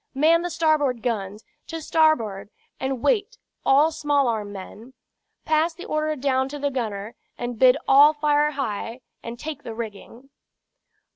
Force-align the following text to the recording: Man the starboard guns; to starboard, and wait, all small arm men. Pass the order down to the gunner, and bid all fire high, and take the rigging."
Man 0.15 0.41
the 0.41 0.49
starboard 0.49 1.03
guns; 1.03 1.43
to 1.67 1.79
starboard, 1.79 2.49
and 2.79 3.03
wait, 3.03 3.37
all 3.63 3.91
small 3.91 4.27
arm 4.27 4.51
men. 4.51 4.95
Pass 5.45 5.75
the 5.75 5.85
order 5.85 6.15
down 6.15 6.49
to 6.49 6.57
the 6.57 6.71
gunner, 6.71 7.13
and 7.37 7.59
bid 7.59 7.77
all 7.87 8.11
fire 8.11 8.49
high, 8.53 9.01
and 9.21 9.37
take 9.37 9.61
the 9.61 9.75
rigging." 9.75 10.31